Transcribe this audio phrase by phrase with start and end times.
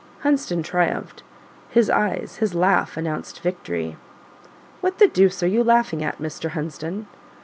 [0.23, 1.21] Hunsden triumphed:
[1.69, 3.97] his eyes his laugh announced victory.
[4.79, 6.49] "What the deuce are you laughing at, Mr.
[6.49, 7.05] Hunsden?"